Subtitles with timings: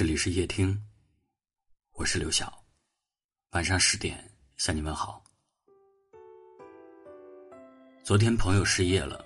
[0.00, 0.82] 这里是夜听，
[1.92, 2.64] 我是刘晓。
[3.50, 5.22] 晚上十点向你问好。
[8.02, 9.22] 昨天朋友失业了，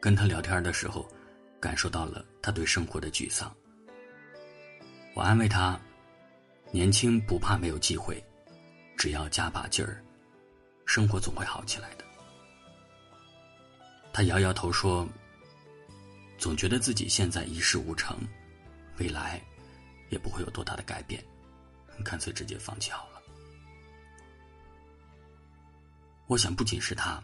[0.00, 1.10] 跟他聊天的时候，
[1.58, 3.52] 感受到了他对生活的沮丧。
[5.16, 5.76] 我安慰他
[6.70, 8.24] ：“年轻不怕没有机会，
[8.96, 10.00] 只要加把劲儿，
[10.86, 12.04] 生活总会好起来的。”
[14.14, 15.04] 他摇摇头说
[16.38, 18.16] ：“总觉得自己现在一事无成，
[18.96, 19.44] 未来……”
[20.10, 21.24] 也不会有多大的改变，
[22.04, 23.22] 干脆直接放弃好了。
[26.26, 27.22] 我想，不仅是他，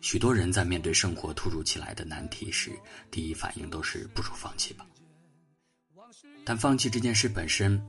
[0.00, 2.70] 许多人在面对生活突如其来的难题时，
[3.10, 4.86] 第一反应都是不如放弃吧。
[6.44, 7.80] 但放弃这件事本身，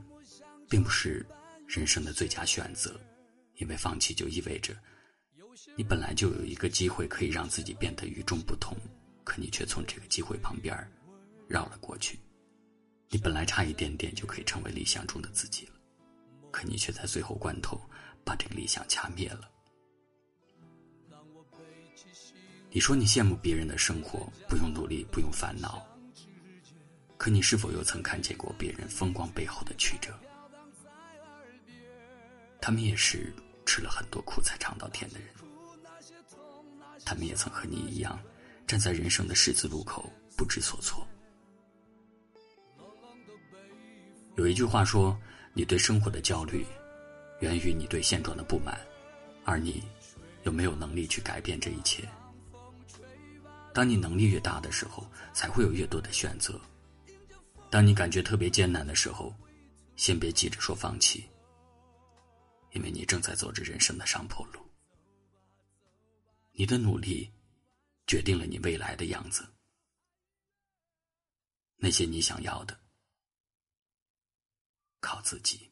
[0.68, 1.24] 并不是
[1.66, 2.98] 人生的最佳选择，
[3.56, 4.74] 因为放弃就意味着，
[5.76, 8.76] 你本来就有一个机会可以让自己变得与众不同，
[9.24, 10.76] 可你却从这个机会旁边
[11.48, 12.18] 绕了过去。
[13.12, 15.72] 你本来差一点点就可以成为理想中的自己了，
[16.50, 17.78] 可你却在最后关头
[18.24, 19.50] 把这个理想掐灭了。
[22.70, 25.86] 你说你羡慕别人的生活，不用努力，不用烦恼，
[27.18, 30.18] 可你是否又曾看见过别人风光背后的曲折？
[32.62, 33.30] 他们也是
[33.66, 35.28] 吃了很多苦才尝到甜的人，
[37.04, 38.18] 他们也曾和你一样，
[38.66, 41.06] 站在人生的十字路口不知所措。
[44.36, 45.18] 有一句话说
[45.52, 46.64] ：“你对生活的焦虑，
[47.40, 48.80] 源于你对现状的不满，
[49.44, 49.82] 而你，
[50.44, 52.08] 又没有能力去改变这一切。
[53.74, 56.58] 当你能力越大的时候，才会有越多的选择。
[57.68, 59.34] 当你感觉特别艰难的时候，
[59.96, 61.28] 先别急着说放弃，
[62.72, 64.60] 因为你正在走着人生的上坡路。
[66.52, 67.30] 你的努力，
[68.06, 69.46] 决定了你未来的样子。
[71.76, 72.78] 那些你想要的。”
[75.02, 75.71] 靠自己。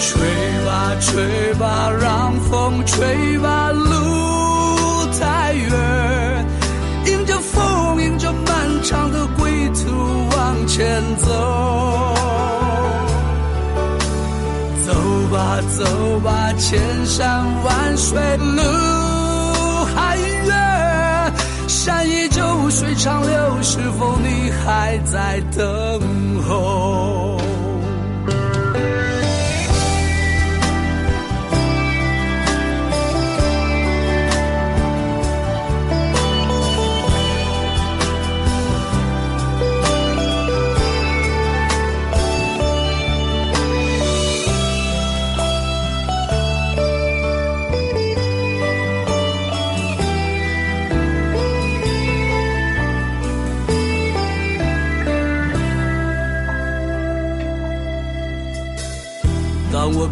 [0.00, 0.20] 吹
[0.64, 6.46] 吧，吹吧让风吹吧，路太远，
[7.06, 9.90] 迎着风，迎着漫长的归途
[10.36, 11.26] 往前走。
[14.86, 14.94] 走
[15.32, 18.62] 吧，走吧，千山万水路
[19.94, 21.32] 还远，
[21.66, 26.00] 山依旧，水长流，是否你还在等
[26.48, 27.37] 候？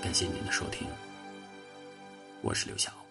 [0.00, 0.86] 感谢您的收听，
[2.40, 3.07] 我是刘晓。